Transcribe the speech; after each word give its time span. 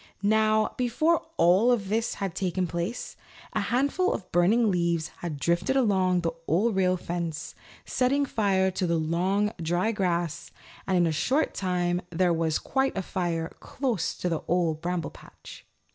Now, 0.23 0.73
before 0.79 1.27
all 1.37 1.77
this 1.77 2.15
had 2.15 2.33
taken 2.33 2.65
place, 2.65 3.15
a 3.53 3.59
handful 3.61 4.11
of 4.13 4.31
burning 4.31 4.71
leaves 4.71 5.09
had 5.19 5.37
drifted 5.39 5.75
along 5.75 6.21
the 6.21 6.31
Old 6.47 6.75
Rail 6.75 6.97
Fence, 6.97 7.53
setting 7.85 8.25
fire 8.25 8.71
to 8.71 8.87
the 8.87 8.97
long, 8.97 9.51
dry 9.61 9.91
grass, 9.91 10.49
and 10.87 10.97
in 10.97 11.05
a 11.05 11.11
short 11.11 11.53
time 11.53 12.01
there 12.09 12.33
was 12.33 12.57
quite 12.57 12.97
a 12.97 13.03
fire 13.03 13.49
close 13.59 14.15
to 14.17 14.27
the 14.27 14.41
Old 14.47 14.81
Bramble 14.81 15.11
Patch. 15.11 15.67